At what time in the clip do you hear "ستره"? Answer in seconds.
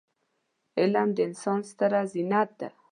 1.69-2.01